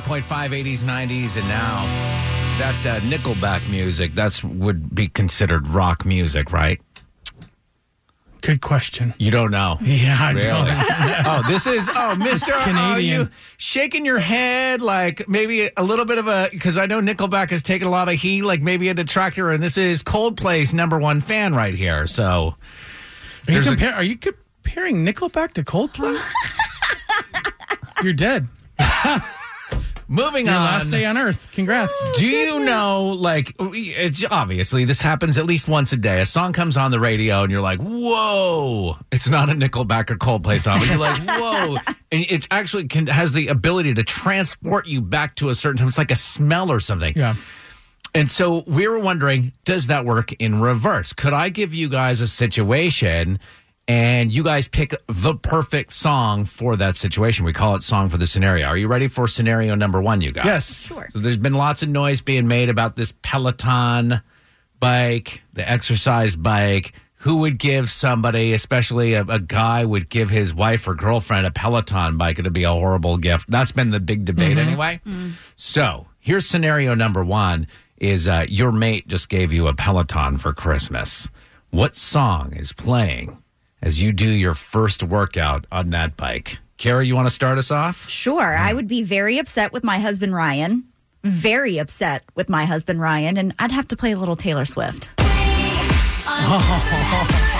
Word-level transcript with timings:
98.5, 0.00 0.22
80s, 0.22 0.78
90s, 0.80 1.36
and 1.36 1.48
now 1.48 1.84
that 2.58 2.86
uh, 2.86 3.00
Nickelback 3.00 3.68
music, 3.70 4.14
that's 4.14 4.42
would 4.44 4.94
be 4.94 5.08
considered 5.08 5.66
rock 5.68 6.04
music, 6.04 6.52
right? 6.52 6.80
Good 8.40 8.60
question. 8.60 9.14
You 9.18 9.32
don't 9.32 9.50
know. 9.50 9.78
Yeah, 9.82 10.16
I 10.20 10.30
Really? 10.30 10.46
don't. 10.46 10.68
oh, 11.26 11.42
this 11.48 11.66
is 11.66 11.88
oh, 11.92 12.14
Mister 12.14 12.54
Are 12.54 12.62
Canadian. 12.64 13.20
you 13.22 13.30
shaking 13.56 14.04
your 14.04 14.20
head 14.20 14.80
like 14.80 15.28
maybe 15.28 15.68
a 15.76 15.82
little 15.82 16.04
bit 16.04 16.18
of 16.18 16.28
a 16.28 16.48
because 16.52 16.78
I 16.78 16.86
know 16.86 17.00
Nickelback 17.00 17.50
has 17.50 17.62
taken 17.62 17.88
a 17.88 17.90
lot 17.90 18.08
of 18.08 18.14
heat, 18.14 18.42
like 18.42 18.62
maybe 18.62 18.88
a 18.88 18.94
detractor, 18.94 19.50
and 19.50 19.60
this 19.60 19.76
is 19.76 20.02
Coldplay's 20.04 20.72
number 20.72 20.98
one 20.98 21.20
fan 21.20 21.52
right 21.54 21.74
here. 21.74 22.06
So 22.06 22.54
Are 23.48 23.52
you, 23.52 23.60
There's 23.62 23.68
a- 23.82 23.92
are 23.92 24.04
you 24.04 24.16
comparing 24.16 25.04
Nickelback 25.04 25.54
to 25.54 25.64
Coldplay? 25.64 26.20
You're 28.04 28.12
dead. 28.12 28.46
moving 30.08 30.46
Your 30.46 30.56
on. 30.56 30.64
last 30.64 30.90
day 30.90 31.04
on 31.04 31.16
Earth. 31.16 31.46
Congrats. 31.52 31.94
Do 32.16 32.26
you 32.26 32.58
know, 32.60 33.08
like, 33.10 33.54
it's, 33.58 34.24
obviously, 34.30 34.84
this 34.84 35.00
happens 35.00 35.38
at 35.38 35.46
least 35.46 35.68
once 35.68 35.92
a 35.92 35.96
day. 35.96 36.20
A 36.20 36.26
song 36.26 36.52
comes 36.52 36.76
on 36.76 36.90
the 36.90 36.98
radio, 36.98 37.42
and 37.42 37.52
you're 37.52 37.60
like, 37.60 37.78
whoa. 37.80 38.96
It's 39.12 39.28
not 39.28 39.48
a 39.48 39.52
Nickelback 39.52 40.10
or 40.10 40.16
Coldplay 40.16 40.60
song, 40.60 40.80
but 40.80 40.88
you're 40.88 40.96
like, 40.96 41.22
whoa. 41.26 41.76
And 42.10 42.26
it 42.28 42.48
actually 42.50 42.88
can, 42.88 43.06
has 43.06 43.32
the 43.32 43.48
ability 43.48 43.94
to 43.94 44.02
transport 44.02 44.86
you 44.86 45.00
back 45.00 45.36
to 45.36 45.50
a 45.50 45.54
certain 45.54 45.78
time. 45.78 45.88
It's 45.88 45.98
like 45.98 46.10
a 46.10 46.16
smell 46.16 46.72
or 46.72 46.80
something. 46.80 47.12
Yeah. 47.14 47.36
And 48.14 48.30
so 48.30 48.64
we 48.66 48.88
were 48.88 48.98
wondering, 48.98 49.52
does 49.64 49.88
that 49.88 50.04
work 50.04 50.32
in 50.32 50.60
reverse? 50.60 51.12
Could 51.12 51.34
I 51.34 51.50
give 51.50 51.74
you 51.74 51.88
guys 51.88 52.20
a 52.20 52.26
situation 52.26 53.38
and 53.88 54.30
you 54.30 54.44
guys 54.44 54.68
pick 54.68 54.94
the 55.06 55.34
perfect 55.34 55.94
song 55.94 56.44
for 56.44 56.76
that 56.76 56.94
situation? 56.94 57.46
We 57.46 57.54
call 57.54 57.74
it 57.74 57.82
song 57.82 58.10
for 58.10 58.18
the 58.18 58.26
scenario. 58.26 58.66
Are 58.66 58.76
you 58.76 58.86
ready 58.86 59.08
for 59.08 59.26
scenario 59.26 59.74
number 59.74 60.00
one, 60.00 60.20
you 60.20 60.30
guys? 60.30 60.44
Yes. 60.44 60.86
Sure. 60.86 61.08
So 61.12 61.18
there's 61.20 61.38
been 61.38 61.54
lots 61.54 61.82
of 61.82 61.88
noise 61.88 62.20
being 62.20 62.46
made 62.46 62.68
about 62.68 62.96
this 62.96 63.12
Peloton 63.22 64.20
bike, 64.78 65.40
the 65.54 65.68
exercise 65.68 66.36
bike. 66.36 66.92
Who 67.22 67.38
would 67.38 67.58
give 67.58 67.90
somebody, 67.90 68.52
especially 68.52 69.14
a, 69.14 69.22
a 69.22 69.40
guy, 69.40 69.84
would 69.84 70.08
give 70.08 70.30
his 70.30 70.54
wife 70.54 70.86
or 70.86 70.94
girlfriend 70.94 71.46
a 71.46 71.50
Peloton 71.50 72.16
bike? 72.16 72.38
It'd 72.38 72.52
be 72.52 72.62
a 72.62 72.70
horrible 72.70 73.16
gift. 73.16 73.50
That's 73.50 73.72
been 73.72 73.90
the 73.90 73.98
big 73.98 74.24
debate 74.24 74.56
anyway. 74.56 75.00
So 75.56 76.06
here's 76.20 76.46
scenario 76.46 76.94
number 76.94 77.24
one: 77.24 77.66
is 77.96 78.28
uh, 78.28 78.46
your 78.48 78.70
mate 78.70 79.08
just 79.08 79.28
gave 79.30 79.52
you 79.52 79.66
a 79.66 79.74
Peloton 79.74 80.38
for 80.38 80.52
Christmas? 80.52 81.28
What 81.70 81.96
song 81.96 82.52
is 82.52 82.72
playing 82.72 83.36
as 83.82 84.00
you 84.00 84.12
do 84.12 84.28
your 84.28 84.54
first 84.54 85.02
workout 85.02 85.66
on 85.70 85.90
that 85.90 86.16
bike? 86.16 86.58
Kara, 86.76 87.04
you 87.04 87.14
want 87.16 87.26
to 87.28 87.34
start 87.34 87.58
us 87.58 87.70
off? 87.70 88.08
Sure. 88.08 88.56
I 88.56 88.72
would 88.72 88.86
be 88.88 89.02
very 89.02 89.38
upset 89.38 89.72
with 89.72 89.82
my 89.82 89.98
husband, 89.98 90.34
Ryan. 90.34 90.84
Very 91.24 91.78
upset 91.78 92.22
with 92.36 92.48
my 92.48 92.64
husband, 92.64 93.00
Ryan. 93.00 93.36
And 93.36 93.54
I'd 93.58 93.72
have 93.72 93.88
to 93.88 93.96
play 93.96 94.12
a 94.12 94.18
little 94.18 94.36
Taylor 94.36 94.64
Swift. 94.64 95.10
Wow. 95.18 95.24
Oh. 96.40 97.57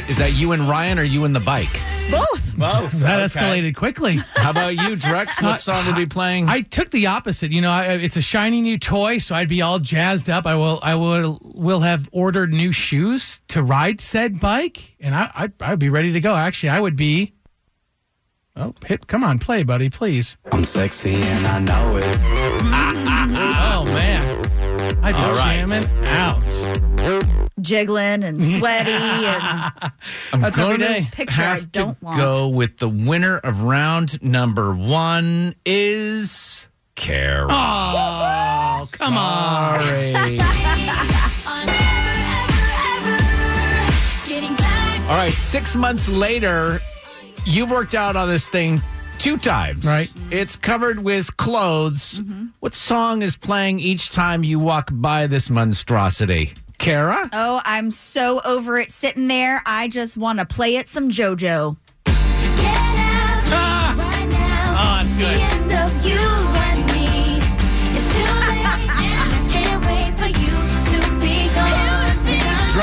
Right. 0.00 0.10
Is 0.10 0.18
that 0.18 0.32
you 0.34 0.52
and 0.52 0.68
Ryan 0.68 0.98
or 0.98 1.02
you 1.02 1.24
and 1.24 1.34
the 1.34 1.40
bike? 1.40 1.72
Both. 2.10 2.56
Both. 2.56 2.92
That 3.00 3.20
escalated 3.20 3.76
quickly. 3.76 4.16
How 4.34 4.50
about 4.50 4.74
you, 4.74 4.96
Drex? 4.96 5.40
What 5.42 5.60
song 5.60 5.86
would 5.86 5.96
be 5.96 6.06
playing? 6.06 6.48
I 6.48 6.62
took 6.62 6.90
the 6.90 7.06
opposite. 7.06 7.52
You 7.52 7.60
know, 7.60 7.70
I, 7.70 7.92
it's 7.94 8.16
a 8.16 8.20
shiny 8.20 8.60
new 8.60 8.78
toy, 8.78 9.18
so 9.18 9.34
I'd 9.34 9.48
be 9.48 9.62
all 9.62 9.78
jazzed 9.78 10.28
up. 10.28 10.46
I 10.46 10.54
will, 10.54 10.80
I 10.82 10.94
will, 10.94 11.38
will 11.42 11.80
have 11.80 12.08
ordered 12.12 12.52
new 12.52 12.72
shoes 12.72 13.42
to 13.48 13.62
ride 13.62 14.00
said 14.00 14.40
bike, 14.40 14.96
and 15.00 15.14
I, 15.14 15.30
I, 15.34 15.72
I'd 15.72 15.78
be 15.78 15.88
ready 15.88 16.12
to 16.12 16.20
go. 16.20 16.34
Actually, 16.34 16.70
I 16.70 16.80
would 16.80 16.96
be. 16.96 17.34
Oh, 18.56 18.74
hit! 18.84 19.06
Come 19.06 19.22
on, 19.22 19.38
play, 19.38 19.62
buddy, 19.62 19.88
please. 19.88 20.36
I'm 20.50 20.64
sexy 20.64 21.14
and 21.14 21.46
I 21.46 21.58
know 21.60 21.96
it. 21.96 22.18
Oh 23.30 23.84
man, 23.84 24.24
I'd 25.04 25.12
be 25.14 25.20
All 25.20 25.34
right. 25.34 25.68
jamming 25.68 25.86
out. 26.06 26.42
Jiggling 27.68 28.24
and 28.24 28.42
sweaty. 28.58 28.90
and 28.90 29.72
I'm 30.32 30.40
That's 30.40 30.58
every 30.58 30.78
gonna 30.78 30.88
day. 30.88 31.08
Picture 31.12 31.40
I 31.42 31.44
have 31.44 31.70
don't 31.72 31.98
to 31.98 32.04
want. 32.04 32.16
go 32.16 32.48
with 32.48 32.78
the 32.78 32.88
winner 32.88 33.38
of 33.38 33.62
round 33.62 34.22
number 34.22 34.74
one 34.74 35.54
is 35.66 36.66
Kara. 36.94 37.46
Oh, 37.50 38.84
come 38.92 39.16
on. 39.16 39.74
Sorry. 39.74 40.38
All 45.08 45.16
right, 45.16 45.32
six 45.32 45.74
months 45.74 46.06
later, 46.10 46.80
you've 47.46 47.70
worked 47.70 47.94
out 47.94 48.14
on 48.14 48.28
this 48.28 48.46
thing 48.46 48.82
two 49.18 49.38
times. 49.38 49.86
Right. 49.86 50.12
It's 50.30 50.54
covered 50.54 51.02
with 51.02 51.34
clothes. 51.38 52.20
Mm-hmm. 52.20 52.46
What 52.60 52.74
song 52.74 53.22
is 53.22 53.34
playing 53.34 53.80
each 53.80 54.10
time 54.10 54.44
you 54.44 54.58
walk 54.58 54.90
by 54.92 55.26
this 55.26 55.48
monstrosity? 55.48 56.52
Kara? 56.78 57.28
oh, 57.32 57.60
I'm 57.64 57.90
so 57.90 58.40
over 58.44 58.78
it 58.78 58.92
sitting 58.92 59.26
there. 59.26 59.62
I 59.66 59.88
just 59.88 60.16
want 60.16 60.38
to 60.38 60.44
play 60.44 60.76
it 60.76 60.88
some 60.88 61.10
JoJo. 61.10 61.76
Ah! 62.06 63.94
Ah, 64.00 65.00
oh, 65.00 65.04
it's 65.04 65.16
good. 65.16 65.57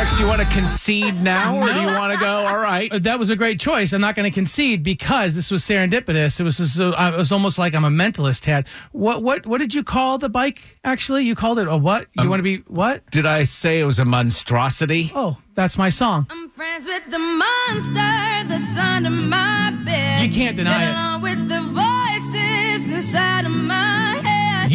Drex, 0.05 0.17
do 0.17 0.23
you 0.23 0.29
want 0.29 0.41
to 0.41 0.47
concede 0.47 1.21
now 1.23 1.57
or 1.59 1.73
do 1.73 1.79
you 1.79 1.87
want 1.87 2.13
to 2.13 2.19
go? 2.19 2.45
All 2.45 2.57
right. 2.59 2.91
Uh, 2.91 2.99
That 2.99 3.17
was 3.17 3.29
a 3.31 3.35
great 3.35 3.59
choice. 3.59 3.91
I'm 3.91 4.01
not 4.01 4.15
going 4.15 4.29
to 4.29 4.33
concede 4.33 4.83
because 4.83 5.33
this 5.35 5.49
was 5.49 5.63
serendipitous. 5.63 6.39
It 6.39 6.43
was 6.43 6.57
just, 6.57 6.79
uh, 6.79 6.93
it 7.13 7.17
was 7.17 7.31
almost 7.31 7.57
like 7.57 7.73
I'm 7.73 7.85
a 7.85 7.89
mentalist. 7.89 8.45
Had 8.45 8.67
what 8.91 9.23
what 9.23 9.45
what 9.47 9.57
did 9.59 9.73
you 9.73 9.83
call 9.83 10.17
the 10.19 10.29
bike? 10.29 10.61
Actually, 10.83 11.23
you 11.23 11.33
called 11.35 11.57
it 11.59 11.67
a 11.67 11.75
what? 11.77 12.07
You 12.19 12.29
want 12.29 12.39
to 12.39 12.43
be 12.43 12.57
what? 12.67 13.09
Did 13.09 13.25
I 13.25 13.43
say 13.43 13.79
it 13.79 13.85
was 13.85 13.97
a 13.99 14.05
monstrosity? 14.05 15.11
Oh, 15.15 15.37
that's 15.55 15.77
my 15.77 15.89
song. 15.89 16.27
I'm 16.29 16.49
friends 16.49 16.85
with 16.85 17.05
the 17.09 17.19
monster 17.19 18.47
that's 18.47 18.77
under 18.77 19.09
my 19.09 19.71
bed. 19.85 20.21
You 20.27 20.33
can't 20.33 20.55
deny 20.55 20.79
Get 20.79 20.87
it. 20.89 20.91
along 20.91 21.21
with 21.21 21.49
the 21.49 21.61
voices 21.61 22.91
inside 22.91 23.45
of 23.45 23.51
my 23.51 23.73
head. 23.75 24.14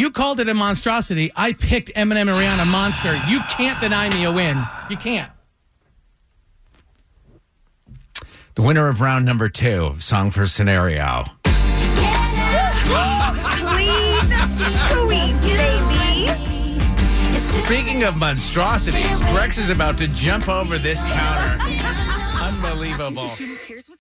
You 0.00 0.10
called 0.10 0.40
it 0.40 0.48
a 0.48 0.54
monstrosity. 0.54 1.30
I 1.36 1.52
picked 1.52 1.92
Eminem 1.94 2.20
and 2.22 2.30
Rihanna 2.30 2.66
Monster. 2.66 3.20
You 3.28 3.40
can't 3.50 3.78
deny 3.82 4.08
me 4.08 4.24
a 4.24 4.32
win. 4.32 4.66
You 4.88 4.96
can't. 4.96 5.30
The 8.54 8.62
winner 8.62 8.88
of 8.88 9.02
round 9.02 9.26
number 9.26 9.50
two, 9.50 9.96
Song 9.98 10.30
for 10.30 10.46
Scenario. 10.46 11.24
Sweet 11.44 11.52
baby. 15.42 17.38
Speaking 17.38 18.04
of 18.04 18.16
monstrosities, 18.16 19.20
Drex 19.20 19.58
is 19.58 19.68
about 19.68 19.98
to 19.98 20.08
jump 20.08 20.48
over 20.48 20.78
this 20.78 21.04
counter. 21.04 21.62
Unbelievable. 22.42 23.30